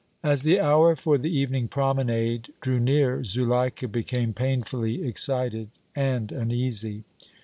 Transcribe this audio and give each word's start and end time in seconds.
As 0.23 0.41
the 0.41 0.59
hour 0.59 0.95
for 0.95 1.19
the 1.19 1.29
evening 1.29 1.67
promenade 1.67 2.51
drew 2.59 2.79
near, 2.79 3.23
Zuleika 3.23 3.87
became 3.87 4.33
painfully 4.33 5.05
excited, 5.07 5.69
and 5.95 6.31
uneasy. 6.31 7.03